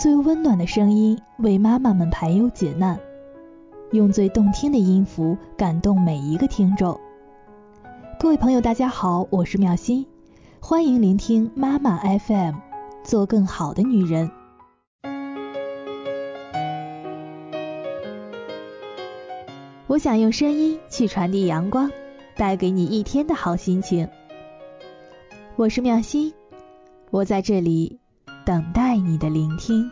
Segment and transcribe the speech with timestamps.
[0.00, 2.98] 最温暖的声音为妈妈们排忧解难，
[3.92, 6.98] 用最动听的音符感动每一个听众。
[8.18, 10.06] 各位朋友，大家好，我是妙心，
[10.58, 12.54] 欢迎聆听妈妈 FM，
[13.04, 14.30] 做更好的女人。
[19.86, 21.90] 我想用声音去传递阳光，
[22.38, 24.08] 带给你一天的好心情。
[25.56, 26.32] 我是妙心，
[27.10, 27.99] 我在这里。
[28.50, 29.88] 等待你的聆听。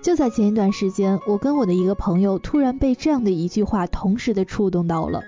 [0.00, 5.24] 就在前一段时间，我跟我的一个朋友突然被这样的一句话同时的触动到了。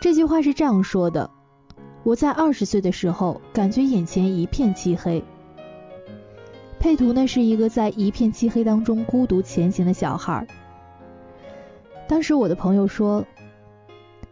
[0.00, 1.28] 这句话是这样说的：
[2.04, 5.24] 我在二十岁的时候，感觉眼前一片漆黑。
[6.78, 10.46] 配图呢是一个在一片漆黑当中孤独前行的小孩。
[12.06, 13.24] 当时我的朋友说，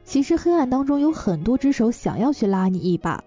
[0.04, 3.24] 其实黑暗当中有很多只手想要去拉你一把。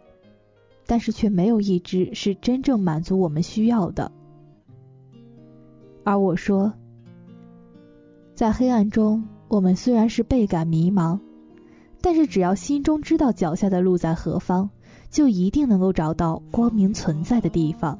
[0.90, 4.12] 但是却没有一只是真正满足我们需要的。
[6.04, 6.73] 而我说，
[8.34, 11.20] 在黑暗中，我们虽然是倍感迷茫，
[12.01, 14.71] 但是只要心中知道脚下的路在何方，
[15.12, 17.99] 就一定能够找到光明存在的地方。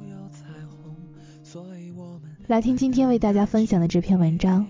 [2.48, 4.66] 来听今天为大家分享的这篇文章，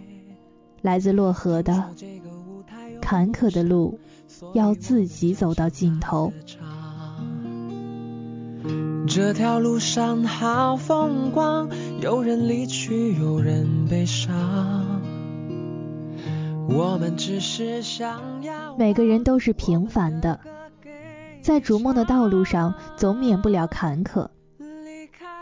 [0.81, 1.73] 来自洛河的
[2.99, 3.97] 《坎坷的路
[4.53, 6.33] 要自己走到尽头》。
[9.07, 11.69] 这条路上好风光，
[12.01, 15.01] 有人离去，有人悲伤。
[16.67, 18.75] 我们只是想要。
[18.77, 20.39] 每个人都是平凡的，
[21.41, 24.29] 在逐梦的道路上，总免不了坎坷。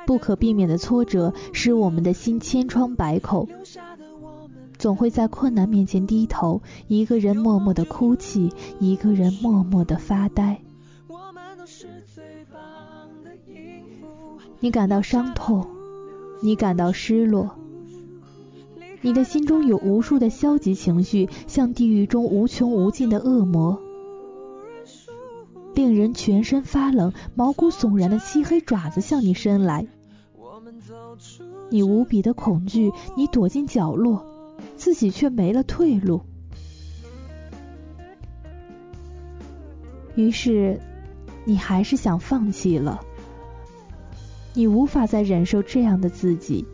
[0.05, 3.49] 不可避免的挫折，使我们的心千疮百孔。
[4.77, 10.61] 总会在困难面前低头，一个人默默的哭泣，一个人默默的发呆。
[14.59, 15.67] 你感到伤痛，
[16.41, 17.55] 你感到失落，
[19.01, 23.79] 你的心中有无数的消极情绪，像地狱中无穷无尽的恶魔，
[25.75, 29.87] 令人全身发冷、毛骨悚然的漆黑爪子向你伸来。
[31.69, 34.25] 你无比的恐惧，你躲进角落，
[34.75, 36.21] 自己却没了退路。
[40.15, 40.79] 于是，
[41.47, 42.99] 你还是想放弃了。
[44.53, 46.65] 你无法再忍受这样的自己，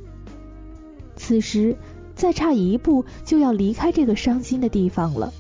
[1.16, 1.78] 此时
[2.16, 5.32] 再差一步就要离开这个伤心的地方了，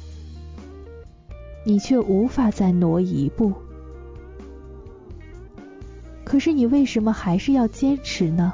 [1.65, 3.51] 你却无法再挪一步。
[6.23, 8.53] 可是你为什么还是要坚持呢？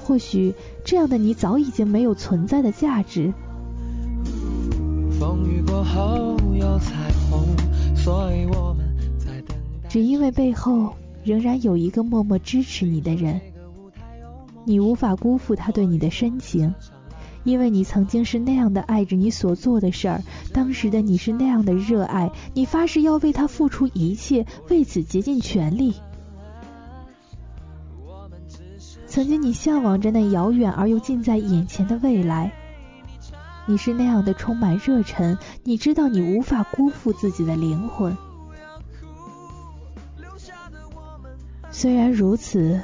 [0.00, 0.54] 或许
[0.84, 3.32] 这样的你早已经没有存在的价值。
[5.18, 7.44] 风雨过后有彩虹，
[7.96, 8.87] 所以我们。
[9.88, 10.94] 只因为背后。
[11.24, 13.38] 仍然有一个默默支持你的人，
[14.64, 16.74] 你无法辜负他对你的深情，
[17.44, 20.22] 因为你曾经是那样的爱着你所做的事儿，
[20.54, 25.96] 当时的你是那样的热爱，你发誓要为他付出一切，为此竭尽全力。
[29.06, 32.52] 曾经你向往着那遥远而又近在眼前的未来，
[33.66, 38.16] 你是那样的充满热忱，你知道你无法辜负自己的灵魂。
[41.70, 42.80] 虽然如此，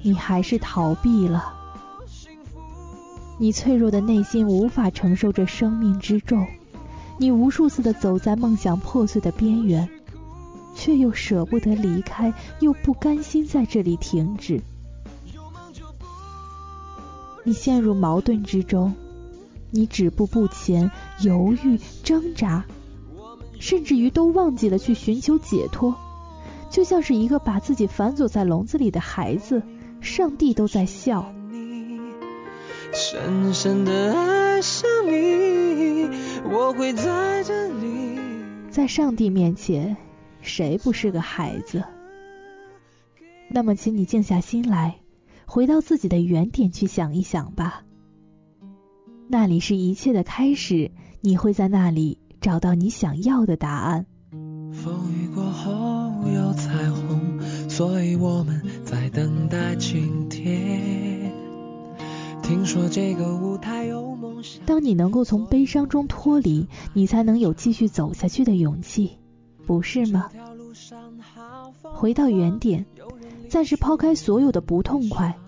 [0.00, 1.52] 你还是逃避了。
[3.36, 6.46] 你脆弱的内心无法承受这生命之重，
[7.18, 9.88] 你无数次的走在梦想破碎的边缘，
[10.74, 14.62] 却又舍不得离开，又不甘心在这里停止。
[17.42, 18.94] 你陷入矛盾之中，
[19.70, 22.64] 你止步不前，犹豫挣扎，
[23.58, 25.94] 甚至于都忘记了去寻求解脱。
[26.74, 29.62] 就像是一个把自己反锁在笼子里的孩子，
[30.00, 31.32] 上帝都在笑。
[32.92, 36.10] 深深的爱上你，
[36.42, 38.18] 我会在这里。
[38.70, 39.96] 在上帝面前，
[40.40, 41.84] 谁不是个孩子？
[43.48, 44.96] 那么，请你静下心来，
[45.46, 47.84] 回到自己的原点去想一想吧。
[49.28, 54.06] 那里是一切的开始，你会在那里找到你想要的答案。
[54.72, 56.03] 风雨过后有
[56.54, 61.32] 彩虹，所以我们在等待晴天。
[62.42, 64.64] 听说这个舞台有梦想。
[64.66, 69.18] 当你能够从悲伤中脱离，你才能有继续走下去的勇气，
[69.66, 70.30] 不是吗？
[71.80, 72.84] 回到原点，
[73.48, 75.38] 暂时抛开所有的不痛快，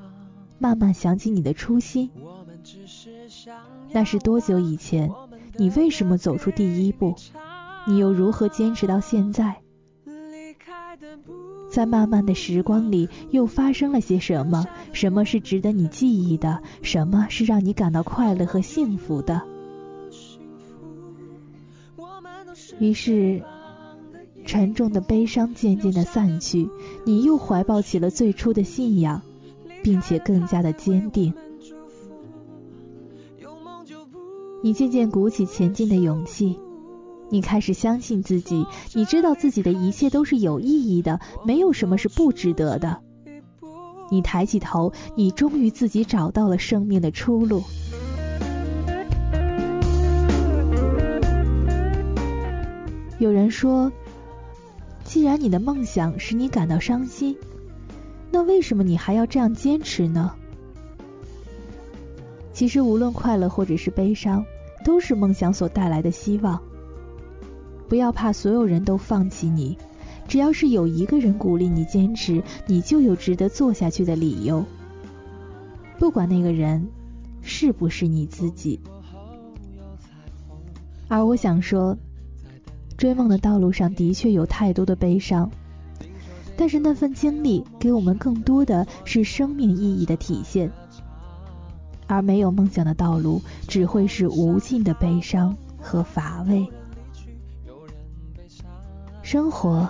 [0.59, 2.11] 慢慢想起你的初心。
[3.93, 5.11] 那是多久以前？
[5.59, 7.15] 你为什么走出第一步？
[7.87, 9.57] 你又如何坚持到现在？
[11.77, 14.65] 在漫漫的时光里又发生了些什么？
[14.95, 16.63] 什么是值得你记忆的？
[16.81, 19.43] 什么是让你感到快乐和幸福的？
[22.79, 23.43] 于是，
[24.47, 26.71] 沉重的悲伤渐渐的散去，
[27.05, 29.21] 你又怀抱起了最初的信仰，
[29.83, 31.35] 并且更加的坚定。
[34.63, 36.59] 你渐渐鼓起前进的勇气。
[37.29, 43.01] 你开始相信自己，你知道自己的一切都是有意义的，没有什么是不值得的。
[44.09, 47.63] 你抬起头，你终于自己找到了生命的出路。
[53.19, 53.91] 有人说，
[55.03, 57.37] 既然你的梦想使你感到伤心，
[58.31, 60.33] 那为什么你还要这样坚持呢？
[62.53, 64.45] 其实，无论快乐或者是悲伤，
[64.85, 66.63] 都是梦想所带来的希望。
[67.89, 69.79] 不要怕所有人都放弃你，
[70.27, 74.65] 只要是有一个人鼓励你坚持，你就有值得做下去的理由。
[75.99, 76.89] 不管那个人
[77.43, 78.81] 是不是你自己。
[81.09, 81.97] 而我想说，
[82.97, 85.51] 追梦的道路上的确有太多的悲伤，
[86.57, 90.71] 但是那份经历给我们更多的是生命意义的体现。
[92.09, 96.67] 而没有梦想的道路，只会是无尽的悲伤和乏味。
[99.27, 99.89] 生活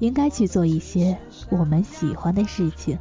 [0.00, 1.16] 应该去做一些
[1.48, 2.98] 我们喜欢的事情。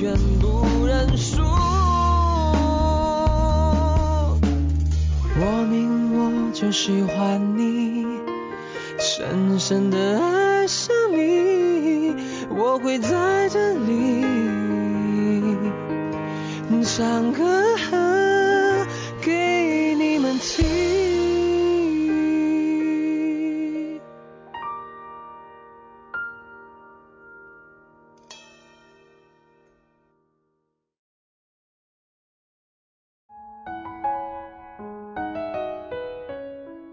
[0.00, 1.42] 全部认输
[5.38, 8.06] 莫名我就喜欢你
[8.98, 10.39] 深深的爱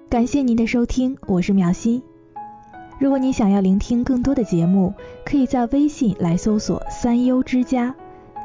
[0.10, 2.02] 感谢您的收听，我是苗心。
[2.98, 4.94] 如果你想要聆听更多的节目，
[5.26, 7.94] 可以在微信来搜索“三优之家”，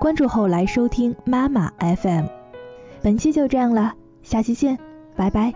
[0.00, 2.25] 关注后来收听妈妈 FM。
[3.00, 3.94] 本期就这样了，
[4.25, 4.76] 下期见，
[5.14, 5.55] 拜拜。